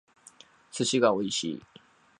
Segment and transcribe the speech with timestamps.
[0.71, 1.63] 寿司が美味しい